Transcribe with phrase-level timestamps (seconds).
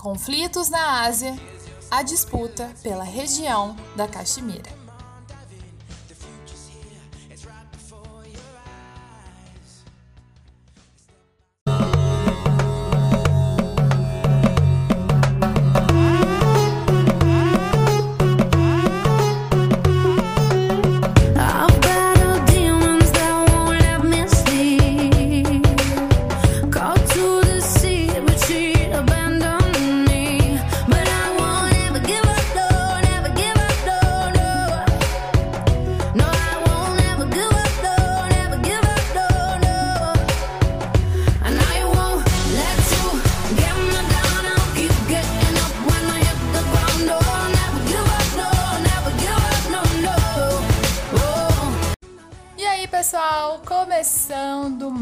[0.00, 1.38] Conflitos na Ásia,
[1.90, 4.79] a disputa pela região da Caxemira.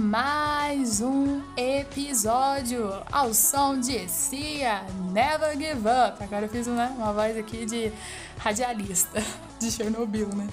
[0.08, 4.82] Mais um episódio ao som de Cia
[5.12, 6.24] Never Give Up.
[6.24, 7.92] Agora eu fiz uma, uma voz aqui de
[8.38, 9.22] radialista
[9.60, 10.48] de Chernobyl, né?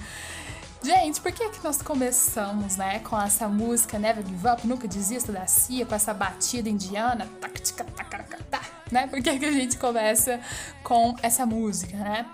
[0.82, 5.32] Gente, por que que nós começamos, né, com essa música Never Give Up, Nunca Desista
[5.32, 7.26] da Cia, com essa batida indiana,
[8.90, 9.06] né?
[9.06, 10.40] Por que que a gente começa
[10.82, 12.26] com essa música, né?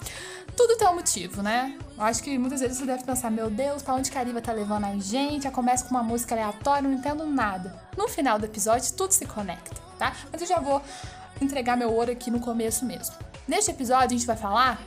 [0.56, 1.76] Tudo tem um motivo, né?
[1.96, 4.84] Eu acho que muitas vezes você deve pensar, meu Deus, pra onde Cariba tá levando
[4.84, 5.44] a gente?
[5.44, 7.74] Já começa com uma música aleatória, não entendo nada.
[7.96, 10.14] No final do episódio, tudo se conecta, tá?
[10.30, 10.82] Mas eu já vou
[11.40, 13.14] entregar meu ouro aqui no começo mesmo.
[13.48, 14.80] Neste episódio, a gente vai falar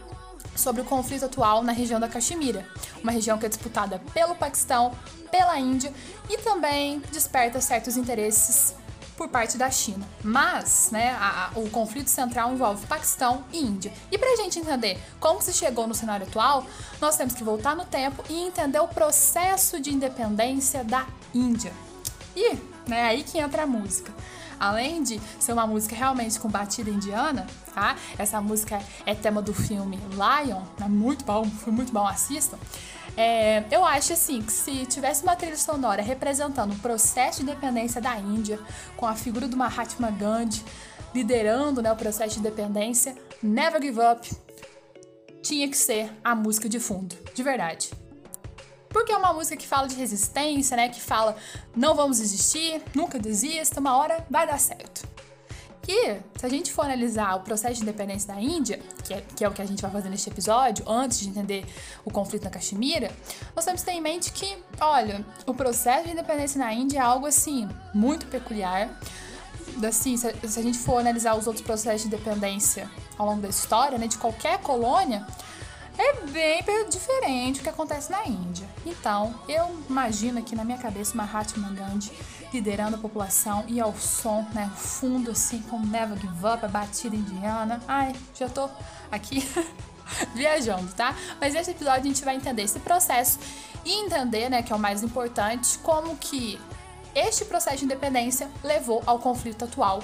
[0.56, 2.66] sobre o conflito atual na região da Caxemira,
[3.02, 4.94] uma região que é disputada pelo Paquistão,
[5.32, 5.92] pela Índia
[6.30, 8.74] e também desperta certos interesses
[9.18, 10.06] por parte da China.
[10.24, 13.92] Mas, né, a, a, o conflito central envolve Paquistão e Índia.
[14.12, 16.66] E para a gente entender como se chegou no cenário atual,
[17.02, 21.74] nós temos que voltar no tempo e entender o processo de independência da Índia.
[22.36, 22.56] E,
[22.88, 24.14] né, aí que entra a música.
[24.60, 27.96] Além de ser uma música realmente com batida indiana, tá?
[28.18, 32.58] Essa música é tema do filme Lion, é muito bom, foi muito bom, assistam.
[33.18, 38.02] É, eu acho assim que se tivesse uma trilha sonora representando o processo de independência
[38.02, 38.59] da Índia,
[38.98, 40.64] com a figura do Mahatma Gandhi
[41.14, 44.30] liderando né, o processo de independência, Never Give Up
[45.42, 47.92] tinha que ser a música de fundo, de verdade.
[48.90, 50.90] Porque é uma música que fala de resistência, né?
[50.90, 51.36] Que fala
[51.75, 55.08] não vamos desistir, nunca desista, uma hora vai dar certo.
[55.88, 59.44] E se a gente for analisar o processo de independência da Índia, que é, que
[59.44, 61.66] é o que a gente vai fazer neste episódio, antes de entender
[62.03, 63.12] o conflito na Caxemira,
[63.56, 67.01] nós temos que ter em mente que, olha, o processo de independência na Índia é
[67.01, 69.00] algo assim muito peculiar.
[69.88, 73.50] Assim, se, se a gente for analisar os outros processos de independência ao longo da
[73.50, 75.25] história, né, de qualquer colônia,
[75.97, 78.67] é bem diferente do que acontece na Índia.
[78.85, 82.11] Então, eu imagino aqui na minha cabeça Mahatma Gandhi
[82.53, 87.16] liderando a população e ao som, né, fundo assim, com Never Give Up, a batida
[87.16, 87.81] indiana.
[87.88, 88.69] Ai, já tô
[89.11, 89.47] aqui
[90.33, 91.16] viajando, tá?
[91.39, 93.39] Mas nesse episódio a gente vai entender esse processo
[93.83, 96.59] e entender, né, que é o mais importante, como que
[97.13, 100.03] este processo de independência levou ao conflito atual,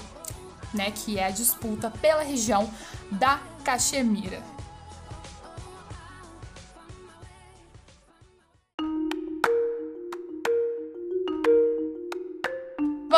[0.74, 2.70] né, que é a disputa pela região
[3.12, 4.42] da Caxemira.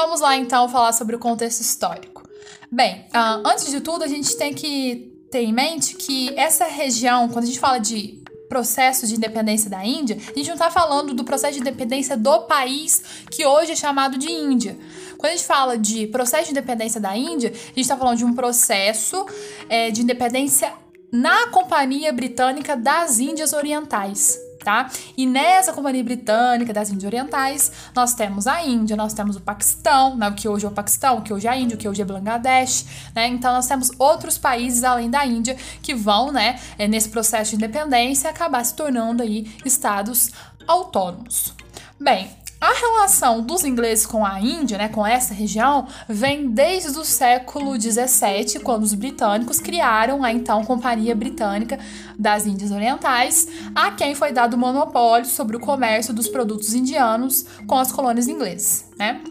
[0.03, 2.23] Vamos lá então falar sobre o contexto histórico.
[2.69, 7.29] Bem, uh, antes de tudo, a gente tem que ter em mente que essa região,
[7.29, 11.13] quando a gente fala de processo de independência da Índia, a gente não está falando
[11.13, 14.77] do processo de independência do país que hoje é chamado de Índia.
[15.17, 18.25] Quando a gente fala de processo de independência da Índia, a gente está falando de
[18.25, 19.25] um processo
[19.69, 20.73] é, de independência
[21.13, 24.89] na Companhia Britânica das Índias Orientais tá?
[25.17, 30.15] E nessa Companhia Britânica das Índias Orientais, nós temos a Índia, nós temos o Paquistão,
[30.15, 32.85] né, que hoje é o Paquistão, que hoje é a Índia, que hoje é Bangladesh,
[33.15, 33.27] né?
[33.27, 37.57] Então nós temos outros países além da Índia que vão, né, é, nesse processo de
[37.57, 40.31] independência acabar se tornando aí estados
[40.67, 41.53] autônomos.
[41.99, 42.29] Bem,
[42.63, 47.79] a relação dos ingleses com a Índia, né, com essa região, vem desde o século
[47.79, 51.77] XVII, quando os britânicos criaram a então Companhia Britânica
[52.17, 57.77] das Índias Orientais, a quem foi dado monopólio sobre o comércio dos produtos indianos com
[57.77, 59.21] as colônias inglesas, né?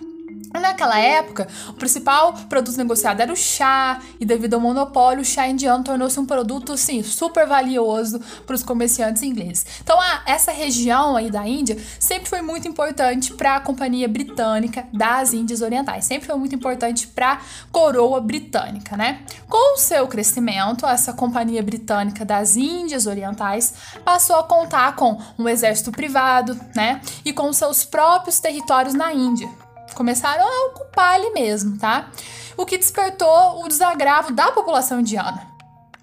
[0.62, 5.48] Naquela época, o principal produto negociado era o chá, e devido ao monopólio, o chá
[5.48, 9.66] indiano tornou-se um produto assim, super valioso para os comerciantes ingleses.
[9.82, 14.86] Então, a, essa região aí da Índia sempre foi muito importante para a Companhia Britânica
[14.92, 17.38] das Índias Orientais, sempre foi muito importante para a
[17.72, 19.22] coroa britânica, né?
[19.48, 23.74] Com o seu crescimento, essa Companhia Britânica das Índias Orientais
[24.04, 27.00] passou a contar com um exército privado, né?
[27.24, 29.50] E com seus próprios territórios na Índia
[29.92, 32.10] começaram a ocupar ali mesmo, tá?
[32.56, 35.50] o que despertou o desagravo da população indiana.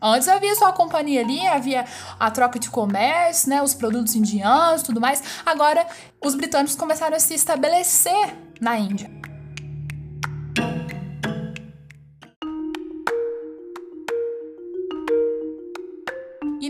[0.02, 1.86] Antes havia só a companhia ali, havia
[2.18, 5.22] a troca de comércio, né, os produtos indianos, tudo mais.
[5.46, 5.86] Agora
[6.24, 9.29] os britânicos começaram a se estabelecer na Índia.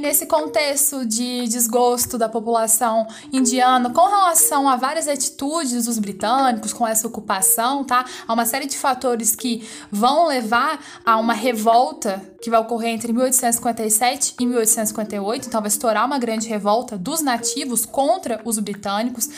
[0.10, 6.88] Nesse contexto de desgosto da população indiana com relação a várias atitudes dos britânicos com
[6.88, 8.04] essa ocupação, tá?
[8.28, 13.12] Há uma série de fatores que vão levar a uma revolta que vai ocorrer entre
[13.12, 19.30] 1857 e 1858, então vai estourar uma grande revolta dos nativos contra os britânicos.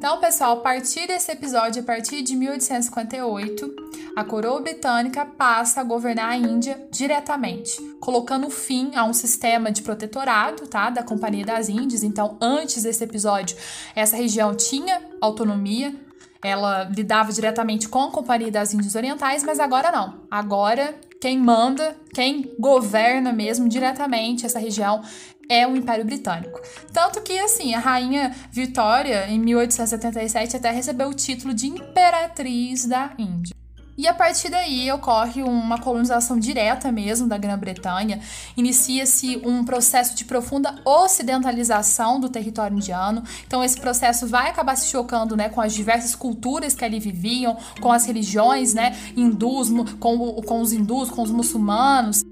[0.10, 3.76] Então, pessoal, a partir desse episódio, a partir de 1858,
[4.16, 9.84] a coroa britânica passa a governar a Índia diretamente, colocando fim a um sistema de
[9.84, 12.02] protetorado, tá, da Companhia das Índias.
[12.02, 13.56] Então, antes desse episódio,
[13.96, 15.96] essa região tinha autonomia,
[16.42, 20.22] ela lidava diretamente com a Companhia das Índias Orientais, mas agora não.
[20.32, 25.04] Agora quem manda, quem governa mesmo diretamente essa região
[25.50, 26.62] é o Império Britânico.
[26.94, 33.12] Tanto que, assim, a rainha Vitória, em 1877, até recebeu o título de Imperatriz da
[33.18, 33.60] Índia.
[34.00, 38.22] E a partir daí ocorre uma colonização direta mesmo da Grã-Bretanha.
[38.56, 43.22] Inicia-se um processo de profunda ocidentalização do território indiano.
[43.45, 47.57] Então esse processo vai acabar se chocando, né, com as diversas culturas que ali viviam,
[47.81, 49.68] com as religiões, né, hindus,
[50.00, 52.24] com, com os hindus, com os muçulmanos.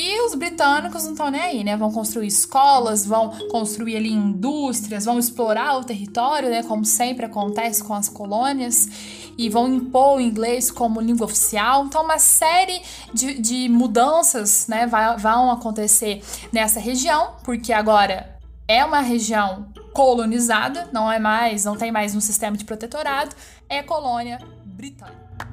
[0.00, 1.76] E os britânicos não estão nem aí, né?
[1.76, 6.62] Vão construir escolas, vão construir ali indústrias, vão explorar o território, né?
[6.62, 8.88] Como sempre acontece com as colônias,
[9.36, 11.84] e vão impor o inglês como língua oficial.
[11.84, 12.80] Então, uma série
[13.12, 14.86] de, de mudanças, né?
[14.86, 16.22] Vão acontecer
[16.52, 22.20] nessa região, porque agora é uma região colonizada, não é mais, não tem mais um
[22.20, 23.34] sistema de protetorado,
[23.68, 25.47] é colônia britânica.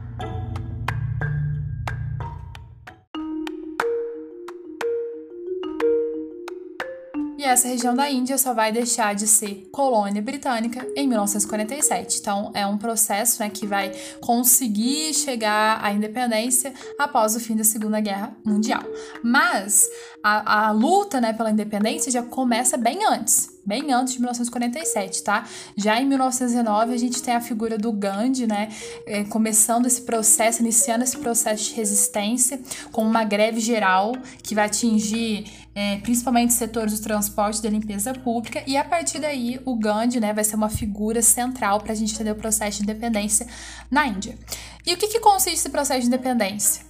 [7.45, 12.18] E essa região da Índia só vai deixar de ser colônia britânica em 1947.
[12.19, 17.63] Então, é um processo né, que vai conseguir chegar à independência após o fim da
[17.63, 18.81] Segunda Guerra Mundial.
[19.24, 19.88] Mas
[20.24, 25.45] a, a luta né, pela independência já começa bem antes bem antes de 1947, tá?
[25.75, 28.69] Já em 1909 a gente tem a figura do Gandhi, né,
[29.05, 32.60] é, começando esse processo, iniciando esse processo de resistência
[32.91, 38.13] com uma greve geral que vai atingir é, principalmente setores do transporte e da limpeza
[38.13, 41.95] pública, e a partir daí o Gandhi né, vai ser uma figura central para a
[41.95, 43.45] gente entender o processo de independência
[43.91, 44.38] na Índia.
[44.86, 46.86] E o que, que consiste esse processo de independência?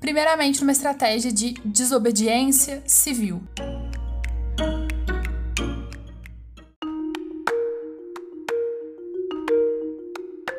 [0.00, 3.42] Primeiramente, numa estratégia de desobediência civil.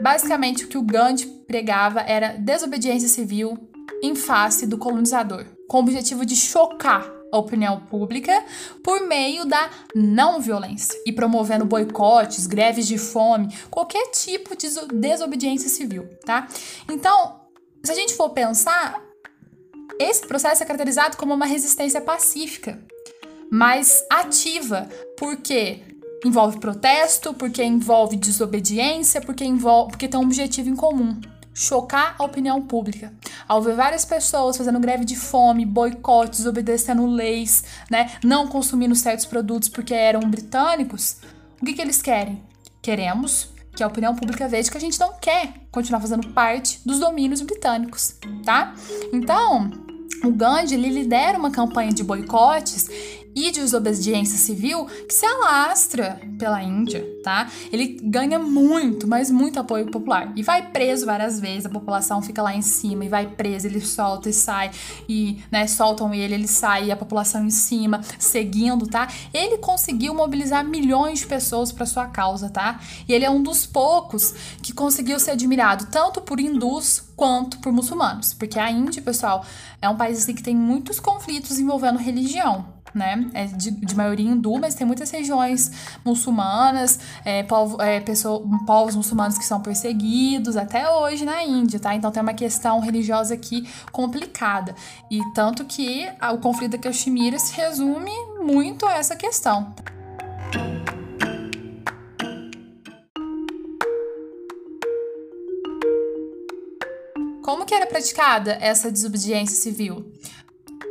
[0.01, 3.58] Basicamente, o que o Gandhi pregava era desobediência civil
[4.01, 8.44] em face do colonizador, com o objetivo de chocar a opinião pública
[8.84, 15.70] por meio da não violência e promovendo boicotes, greves de fome, qualquer tipo de desobediência
[15.70, 16.48] civil, tá?
[16.89, 17.41] Então,
[17.84, 19.01] se a gente for pensar,
[20.00, 22.79] esse processo é caracterizado como uma resistência pacífica,
[23.51, 24.88] mas ativa,
[25.18, 25.82] porque
[26.26, 31.20] envolve protesto, porque envolve desobediência, porque envolve, porque tem um objetivo em comum
[31.60, 33.12] chocar a opinião pública.
[33.46, 39.26] Ao ver várias pessoas fazendo greve de fome, boicotes, obedecendo leis, né, não consumindo certos
[39.26, 41.18] produtos porque eram britânicos,
[41.62, 42.42] o que, que eles querem?
[42.82, 47.00] Queremos que a opinião pública veja que a gente não quer continuar fazendo parte dos
[47.00, 48.74] domínios britânicos, tá?
[49.12, 49.70] Então,
[50.24, 52.90] o Gandhi lidera uma campanha de boicotes
[53.36, 57.50] e de desobediência civil que se alastra pela Índia, tá?
[57.72, 62.42] Ele ganha muito, mas muito apoio popular e vai preso várias vezes, a população fica
[62.42, 64.72] lá em cima e vai preso, ele solta e sai
[65.08, 69.08] e, né, soltam ele, ele sai e a população em cima seguindo, tá?
[69.34, 72.80] Ele conseguiu mobilizar milhões de pessoas para sua causa, tá?
[73.08, 77.74] E ele é um dos poucos que conseguiu ser admirado tanto por hindus quanto por
[77.74, 79.44] muçulmanos, porque a Índia, pessoal,
[79.82, 83.30] é um país assim que tem muitos conflitos envolvendo religião né?
[83.36, 85.72] É de, de, maioria hindu, mas tem muitas regiões
[86.04, 91.94] muçulmanas, é, povo, é, pessoa, povos muçulmanos que são perseguidos até hoje na Índia, tá?
[91.94, 94.74] Então tem uma questão religiosa aqui complicada.
[95.12, 98.12] E tanto que a, o conflito da Caxemira se resume
[98.42, 99.72] muito a essa questão.
[107.50, 110.13] Como que era praticada essa desobediência civil?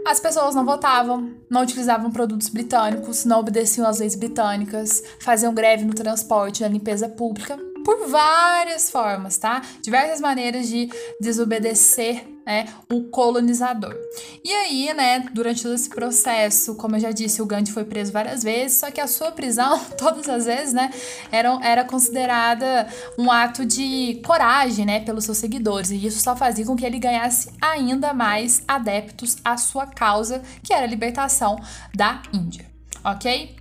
[0.04, 5.84] As pessoas não votavam, não utilizavam produtos britânicos, não obedeciam às leis britânicas, faziam greve
[5.84, 9.62] no transporte, na limpeza pública, por várias formas, tá?
[9.80, 13.94] Diversas maneiras de desobedecer né, o colonizador.
[14.42, 18.10] E aí, né, durante todo esse processo, como eu já disse, o Gandhi foi preso
[18.10, 20.90] várias vezes, só que a sua prisão, todas as vezes, né,
[21.30, 22.88] era, era considerada
[23.18, 26.98] um ato de coragem, né, pelos seus seguidores, e isso só fazia com que ele
[26.98, 31.60] ganhasse ainda mais adeptos à sua causa, que era a libertação
[31.94, 32.64] da Índia,
[33.04, 33.56] ok?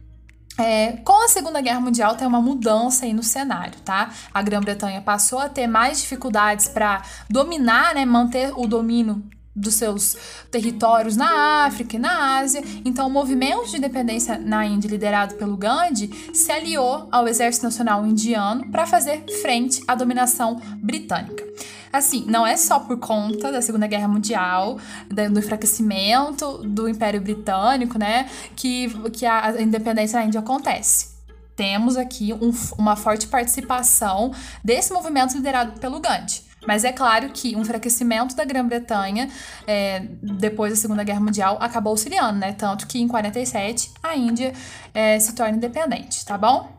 [0.58, 4.12] É, com a Segunda Guerra Mundial tem uma mudança aí no cenário, tá?
[4.34, 9.24] A Grã-Bretanha passou a ter mais dificuldades para dominar, né, manter o domínio
[9.56, 10.16] dos seus
[10.52, 12.64] territórios na África e na Ásia.
[12.86, 18.06] Então, o movimento de independência na Índia, liderado pelo Gandhi, se aliou ao Exército Nacional
[18.06, 21.44] Indiano para fazer frente à dominação britânica.
[21.92, 24.78] Assim, não é só por conta da Segunda Guerra Mundial,
[25.10, 31.18] do enfraquecimento do Império Britânico, né, que, que a independência na Índia acontece
[31.58, 34.32] temos aqui um, uma forte participação
[34.64, 36.44] desse movimento liderado pelo Gandhi.
[36.68, 39.30] Mas é claro que um enfraquecimento da Grã-Bretanha
[39.66, 42.54] é, depois da Segunda Guerra Mundial acabou auxiliando, né?
[42.54, 44.54] Tanto que em 47 a Índia
[44.94, 46.77] é, se torna independente, tá bom?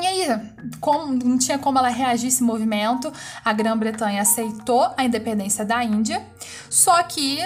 [0.00, 0.26] E aí,
[0.80, 3.12] como, não tinha como ela reagir esse movimento,
[3.44, 6.26] a Grã-Bretanha aceitou a independência da Índia,
[6.68, 7.38] só que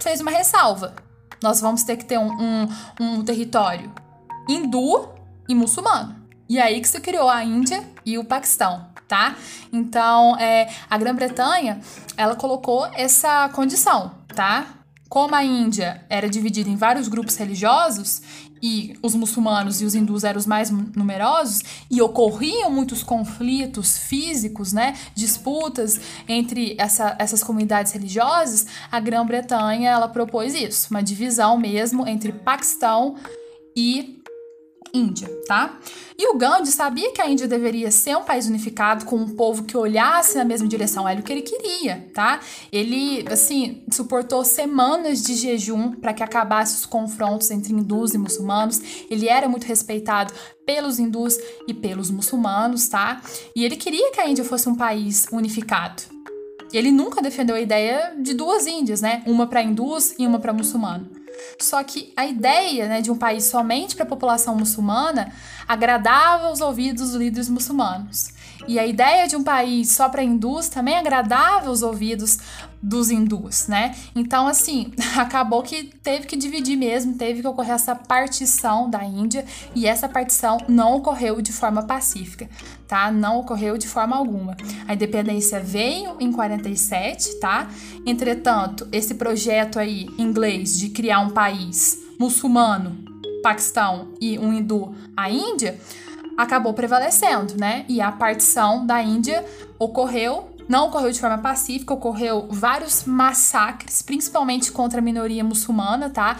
[0.00, 0.94] fez uma ressalva.
[1.42, 2.68] Nós vamos ter que ter um, um,
[3.00, 3.92] um território
[4.48, 5.08] hindu
[5.48, 6.16] e muçulmano.
[6.48, 9.36] E aí que se criou a Índia e o Paquistão tá?
[9.72, 11.80] Então, é, a Grã-Bretanha,
[12.16, 14.66] ela colocou essa condição, tá?
[15.08, 18.20] Como a Índia era dividida em vários grupos religiosos
[18.62, 24.72] e os muçulmanos e os hindus eram os mais numerosos e ocorriam muitos conflitos físicos,
[24.72, 32.06] né, disputas entre essa, essas comunidades religiosas, a Grã-Bretanha ela propôs isso, uma divisão mesmo
[32.06, 33.16] entre Paquistão
[33.76, 34.15] e
[34.96, 35.78] Índia, tá?
[36.18, 39.64] E o Gandhi sabia que a Índia deveria ser um país unificado com um povo
[39.64, 42.40] que olhasse na mesma direção, era o que ele queria, tá?
[42.72, 48.80] Ele, assim, suportou semanas de jejum para que acabasse os confrontos entre hindus e muçulmanos.
[49.10, 50.32] Ele era muito respeitado
[50.64, 51.36] pelos hindus
[51.68, 53.20] e pelos muçulmanos, tá?
[53.54, 56.02] E ele queria que a Índia fosse um país unificado.
[56.72, 59.22] Ele nunca defendeu a ideia de duas Índias, né?
[59.26, 61.15] Uma para hindus e uma para muçulmano.
[61.58, 65.32] Só que a ideia né, de um país somente para a população muçulmana
[65.66, 68.28] agradava os ouvidos dos líderes muçulmanos.
[68.68, 72.38] E a ideia de um país só para hindus também agradava os ouvidos
[72.82, 73.94] dos hindus, né?
[74.14, 79.44] Então, assim, acabou que teve que dividir mesmo, teve que ocorrer essa partição da Índia
[79.74, 82.48] e essa partição não ocorreu de forma pacífica,
[82.86, 83.10] tá?
[83.10, 84.56] Não ocorreu de forma alguma.
[84.86, 87.68] A independência veio em 47, tá?
[88.04, 93.04] Entretanto, esse projeto aí inglês de criar um país muçulmano,
[93.42, 95.78] Paquistão e um hindu, a Índia,
[96.36, 97.84] acabou prevalecendo, né?
[97.88, 99.44] E a partição da Índia
[99.78, 106.36] ocorreu não ocorreu de forma pacífica, ocorreu vários massacres, principalmente contra a minoria muçulmana, tá?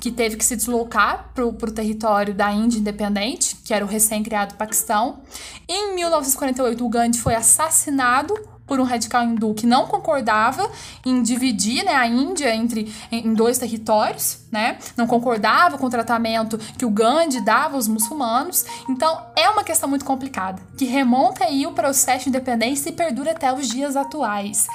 [0.00, 4.56] Que teve que se deslocar para o território da Índia independente, que era o recém-criado
[4.56, 5.20] Paquistão.
[5.68, 8.34] Em 1948, o Gandhi foi assassinado
[8.68, 10.70] por um radical hindu que não concordava
[11.04, 14.78] em dividir né, a Índia entre em dois territórios, né?
[14.96, 18.64] Não concordava com o tratamento que o Gandhi dava aos muçulmanos.
[18.88, 23.32] Então é uma questão muito complicada, que remonta aí o processo de independência e perdura
[23.32, 24.66] até os dias atuais.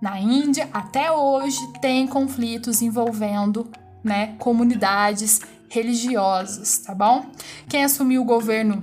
[0.00, 3.70] Na Índia, até hoje, tem conflitos envolvendo
[4.02, 7.26] né, comunidades religiosas, tá bom?
[7.68, 8.82] Quem assumiu o governo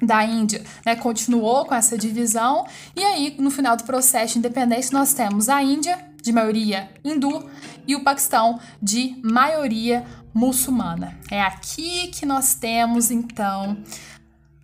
[0.00, 4.96] da Índia, né, continuou com essa divisão, e aí no final do processo de independência
[4.96, 7.48] nós temos a Índia, de maioria hindu,
[7.86, 11.18] e o Paquistão, de maioria muçulmana.
[11.30, 13.76] É aqui que nós temos então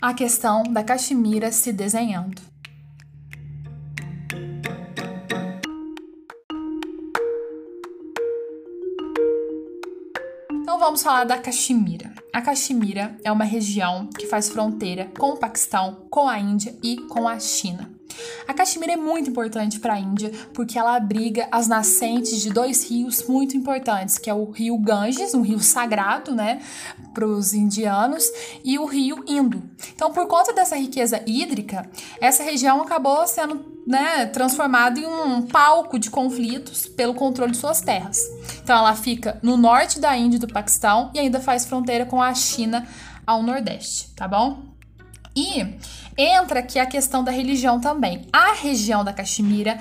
[0.00, 2.40] a questão da Caxemira se desenhando.
[10.52, 12.13] Então vamos falar da Caxemira.
[12.34, 16.96] A Caxemira é uma região que faz fronteira com o Paquistão, com a Índia e
[16.96, 17.93] com a China.
[18.46, 22.88] A Caxemira é muito importante para a Índia porque ela abriga as nascentes de dois
[22.88, 26.60] rios muito importantes, que é o rio Ganges, um rio sagrado, né,
[27.12, 28.24] para os indianos,
[28.64, 29.62] e o rio Indo.
[29.94, 31.88] Então, por conta dessa riqueza hídrica,
[32.20, 37.80] essa região acabou sendo né, transformada em um palco de conflitos pelo controle de suas
[37.80, 38.18] terras.
[38.62, 42.20] Então, ela fica no norte da Índia e do Paquistão e ainda faz fronteira com
[42.20, 42.86] a China
[43.26, 44.73] ao nordeste, tá bom?
[45.36, 45.76] E
[46.16, 48.26] entra aqui a questão da religião também.
[48.32, 49.78] A região da Caxemira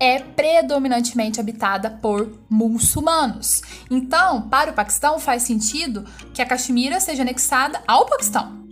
[0.00, 3.62] é predominantemente habitada por muçulmanos.
[3.90, 8.64] Então, para o Paquistão faz sentido que a Caxemira seja anexada ao Paquistão.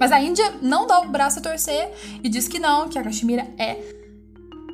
[0.00, 1.90] Mas a Índia não dá o braço a torcer
[2.22, 3.76] e diz que não, que a Caxemira é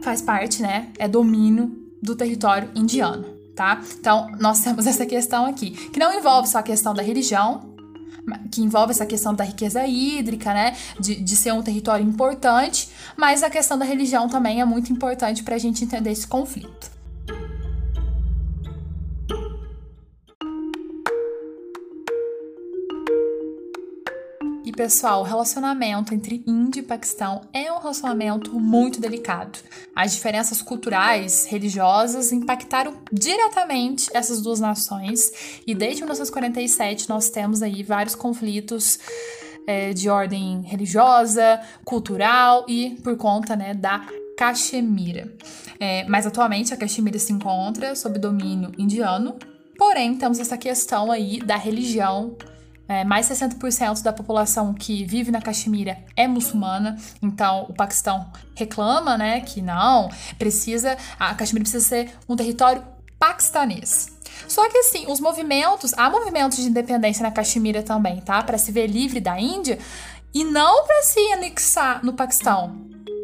[0.03, 0.93] faz parte, né?
[0.99, 3.25] É domínio do território indiano,
[3.57, 3.81] tá?
[3.99, 7.74] Então, nós temos essa questão aqui, que não envolve só a questão da religião,
[8.51, 10.77] que envolve essa questão da riqueza hídrica, né?
[10.99, 15.43] De, de ser um território importante, mas a questão da religião também é muito importante
[15.43, 16.94] para a gente entender esse conflito.
[24.75, 29.59] Pessoal, o relacionamento entre Índia e Paquistão é um relacionamento muito delicado.
[29.95, 37.83] As diferenças culturais, religiosas impactaram diretamente essas duas nações e desde 1947 nós temos aí
[37.83, 38.99] vários conflitos
[39.67, 45.33] é, de ordem religiosa, cultural e por conta né, da Caxemira.
[45.79, 49.37] É, mas atualmente a Caxemira se encontra sob domínio indiano,
[49.79, 52.37] porém temos essa questão aí da religião
[52.89, 59.17] é, mais 60% da população que vive na Caxemira é muçulmana, então o Paquistão reclama,
[59.17, 62.83] né, que não, precisa, a Caxemira precisa ser um território
[63.19, 64.13] paquistanês.
[64.49, 68.43] Só que assim, os movimentos, há movimentos de independência na Caxemira também, tá?
[68.43, 69.79] Para se ver livre da Índia
[70.35, 72.77] e não para se anexar no Paquistão,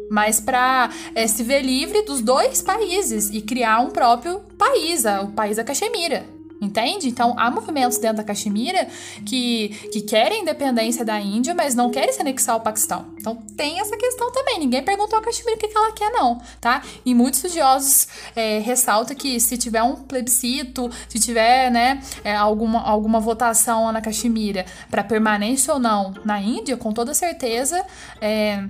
[0.09, 5.27] mas para é, se ver livre dos dois países e criar um próprio país, o
[5.27, 6.25] país da Caxemira.
[6.61, 7.07] Entende?
[7.07, 8.87] Então, há movimentos dentro da Caxemira
[9.25, 13.07] que, que querem independência da Índia, mas não querem se anexar ao Paquistão.
[13.17, 14.59] Então, tem essa questão também.
[14.59, 16.83] Ninguém perguntou a Caxemira o que ela quer, não, tá?
[17.03, 22.79] E muitos estudiosos é, ressaltam que se tiver um plebiscito, se tiver, né, é, alguma,
[22.79, 27.83] alguma votação na Caxemira para permanência ou não na Índia, com toda certeza,
[28.21, 28.63] é,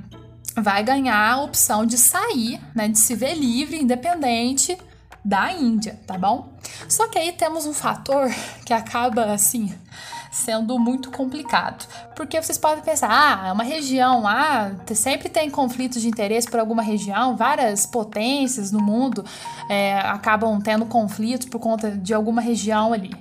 [0.56, 4.78] vai ganhar a opção de sair, né, de se ver livre, independente
[5.24, 6.54] da Índia, tá bom?
[6.90, 8.30] Só que aí temos um fator
[8.66, 9.74] que acaba assim
[10.32, 11.86] sendo muito complicado.
[12.16, 16.60] Porque vocês podem pensar, ah, é uma região, ah, sempre tem conflitos de interesse por
[16.60, 19.26] alguma região, várias potências no mundo
[19.70, 23.12] é, acabam tendo conflitos por conta de alguma região ali.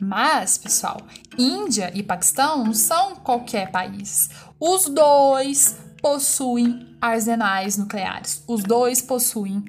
[0.00, 1.00] Mas, pessoal,
[1.38, 4.28] Índia e Paquistão não são qualquer país.
[4.60, 8.42] Os dois possuem arsenais nucleares.
[8.48, 9.64] Os dois possuem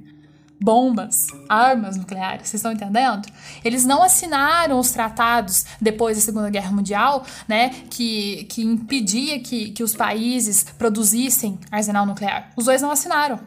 [0.64, 1.18] bombas,
[1.50, 3.28] armas nucleares, vocês estão entendendo?
[3.66, 9.72] Eles não assinaram os tratados depois da Segunda Guerra Mundial, né, que, que impedia que,
[9.72, 12.52] que os países produzissem arsenal nuclear.
[12.56, 13.40] Os dois não assinaram.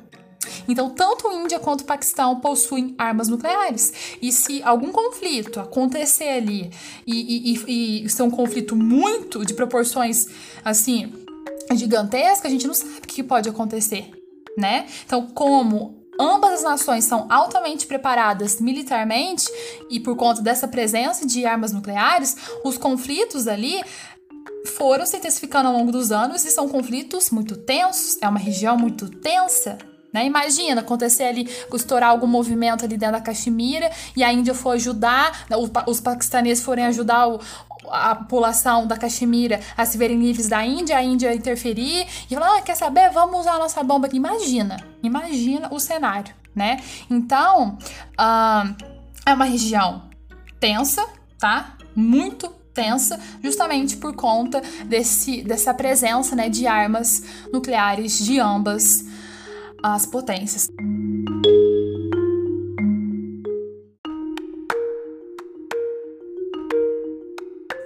[0.68, 3.92] Então, tanto Índia quanto o Paquistão possuem armas nucleares.
[4.20, 6.70] E se algum conflito acontecer ali
[7.07, 10.26] e, e, e ser um conflito muito de proporções
[10.64, 11.12] assim
[11.74, 14.11] gigantescas, a gente não sabe o que pode acontecer,
[14.57, 14.87] né?
[15.05, 19.46] Então, como Ambas as nações são altamente preparadas militarmente
[19.90, 23.83] e por conta dessa presença de armas nucleares, os conflitos ali
[24.66, 28.76] foram se intensificando ao longo dos anos e são conflitos muito tensos, é uma região
[28.76, 29.79] muito tensa.
[30.16, 30.24] Né?
[30.24, 35.44] Imagina acontecer ali, estourar algum movimento ali dentro da Caxemira e a Índia for ajudar,
[35.87, 37.38] os paquistaneses forem ajudar o,
[37.90, 42.57] a população da Caxemira a se verem livres da Índia, a Índia interferir e falar,
[42.57, 43.11] ah, quer saber?
[43.11, 44.16] Vamos usar a nossa bomba aqui.
[44.16, 46.79] Imagina, imagina o cenário, né?
[47.11, 47.76] Então,
[48.18, 48.74] uh,
[49.26, 50.05] é uma região
[50.59, 51.07] tensa,
[51.38, 51.76] tá?
[51.94, 59.05] Muito tensa, justamente por conta desse, dessa presença né, de armas nucleares de ambas
[59.94, 60.68] as potências.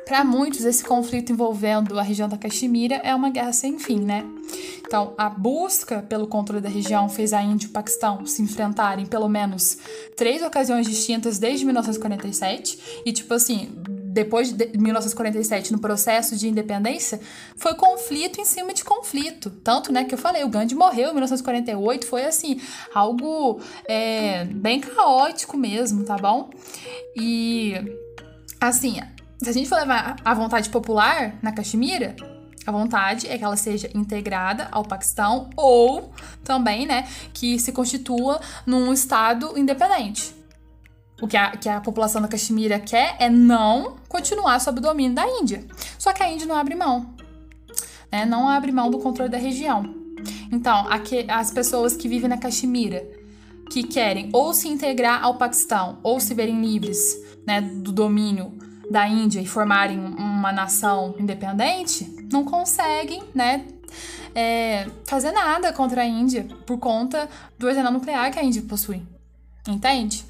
[0.07, 4.25] Para muitos, esse conflito envolvendo a região da Caxemira é uma guerra sem fim, né?
[4.85, 9.07] Então, a busca pelo controle da região fez a Índia e o Paquistão se enfrentarem
[9.07, 9.79] pelo menos
[10.17, 13.03] três ocasiões distintas desde 1947.
[13.07, 13.71] E, tipo assim,
[14.13, 17.21] depois de 1947, no processo de independência,
[17.57, 19.51] foi conflito em cima de conflito.
[19.51, 22.61] Tanto, né, que eu falei, o Gandhi morreu em 1948, foi assim,
[22.95, 26.51] algo é, bem caótico mesmo, tá bom?
[27.17, 27.75] E,
[28.61, 29.01] assim,
[29.41, 32.17] se a gente for levar a vontade popular na Caxemira,
[32.67, 36.13] a vontade é que ela seja integrada ao Paquistão ou
[36.45, 40.40] também, né, que se constitua num estado independente.
[41.21, 45.15] O que a, que a população da Caxemira quer é não continuar sob o domínio
[45.15, 45.65] da Índia.
[45.99, 47.15] Só que a Índia não abre mão.
[48.11, 48.25] Né?
[48.25, 49.95] Não abre mão do controle da região.
[50.53, 53.07] Então, aqui, as pessoas que vivem na Caxemira,
[53.71, 58.53] que querem ou se integrar ao Paquistão, ou se verem livres né, do domínio
[58.91, 63.65] da Índia e formarem uma nação independente, não conseguem, né,
[64.35, 67.29] é, fazer nada contra a Índia por conta
[67.59, 69.03] do arsenal nuclear que a Índia possui.
[69.69, 70.25] Entende?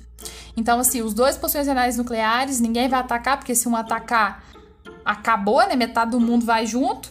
[0.57, 4.45] Então, assim, os dois possuem arsenais nucleares, ninguém vai atacar, porque se um atacar,
[5.05, 5.77] acabou, né?
[5.77, 7.11] Metade do mundo vai junto.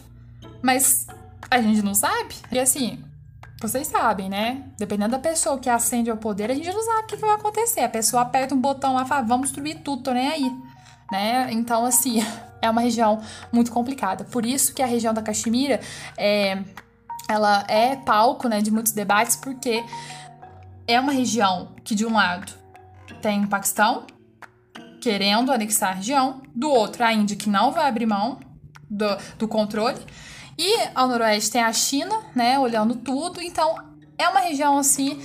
[0.62, 1.06] Mas
[1.50, 2.34] a gente não sabe.
[2.52, 3.02] E assim,
[3.60, 4.62] vocês sabem, né?
[4.78, 7.34] Dependendo da pessoa que acende ao poder, a gente não sabe o que, que vai
[7.34, 7.80] acontecer.
[7.80, 10.52] A pessoa aperta um botão lá e fala, vamos destruir tudo, tô nem aí.
[11.10, 11.48] Né?
[11.52, 12.24] Então, assim,
[12.62, 13.20] é uma região
[13.52, 14.24] muito complicada.
[14.24, 15.80] Por isso que a região da Caxemira
[16.16, 16.62] é,
[17.28, 19.84] ela é palco né, de muitos debates, porque
[20.86, 22.52] é uma região que, de um lado,
[23.20, 24.06] tem o Paquistão
[25.00, 28.38] querendo anexar a região, do outro a Índia que não vai abrir mão
[28.88, 29.06] do,
[29.38, 29.98] do controle,
[30.58, 33.74] e ao noroeste tem a China, né, olhando tudo, então
[34.18, 35.18] é uma região assim,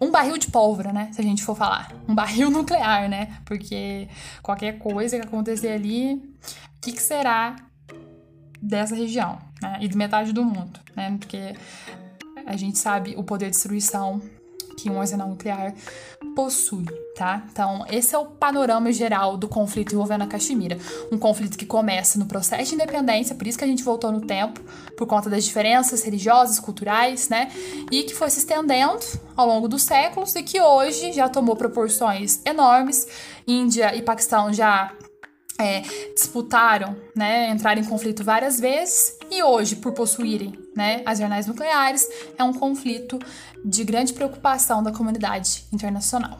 [0.00, 4.08] um barril de pólvora, né, se a gente for falar, um barril nuclear, né, porque
[4.42, 7.56] qualquer coisa que acontecer ali, o que, que será
[8.60, 11.54] dessa região, né, e de metade do mundo, né, porque
[12.44, 14.20] a gente sabe o poder de destruição
[14.76, 15.74] que um arsenal nuclear
[16.34, 16.84] possui,
[17.16, 17.44] tá?
[17.50, 20.78] Então, esse é o panorama geral do conflito envolvendo a Caxemira.
[21.10, 24.20] Um conflito que começa no processo de independência, por isso que a gente voltou no
[24.20, 24.60] tempo,
[24.96, 27.50] por conta das diferenças religiosas, culturais, né?
[27.90, 29.00] E que foi se estendendo
[29.36, 33.06] ao longo dos séculos e que hoje já tomou proporções enormes.
[33.46, 34.92] Índia e Paquistão já
[35.58, 35.80] é,
[36.14, 42.06] disputaram, né, entraram em conflito várias vezes e hoje, por possuírem né, as jornais nucleares,
[42.36, 43.18] é um conflito
[43.64, 46.38] de grande preocupação da comunidade internacional.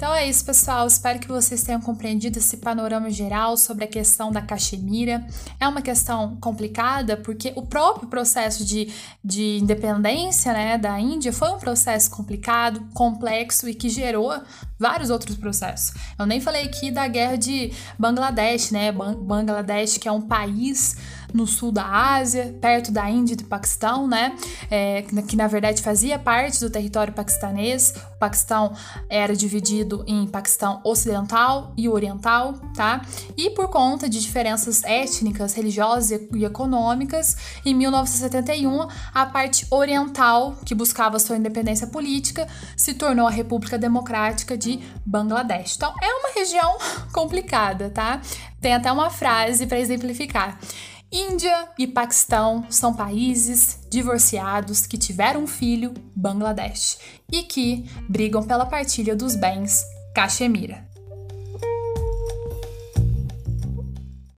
[0.00, 0.86] Então é isso, pessoal.
[0.86, 5.22] Espero que vocês tenham compreendido esse panorama geral sobre a questão da Caxemira.
[5.60, 8.90] É uma questão complicada porque o próprio processo de,
[9.22, 14.32] de independência né, da Índia foi um processo complicado, complexo e que gerou
[14.78, 15.92] vários outros processos.
[16.18, 18.90] Eu nem falei aqui da guerra de Bangladesh, né?
[18.90, 20.96] Bangladesh, que é um país
[21.32, 24.36] no sul da Ásia, perto da Índia e do Paquistão, né?
[24.70, 27.94] É, que na verdade fazia parte do território paquistanês.
[28.14, 28.74] O Paquistão
[29.08, 33.02] era dividido em Paquistão Ocidental e Oriental, tá?
[33.36, 40.74] E por conta de diferenças étnicas, religiosas e econômicas, em 1971 a parte oriental, que
[40.74, 45.76] buscava sua independência política, se tornou a República Democrática de Bangladesh.
[45.76, 46.76] Então é uma região
[47.12, 48.20] complicada, tá?
[48.60, 50.58] Tem até uma frase para exemplificar.
[51.12, 56.98] Índia e Paquistão são países divorciados que tiveram um filho, Bangladesh,
[57.32, 59.82] e que brigam pela partilha dos bens,
[60.14, 60.89] Caxemira.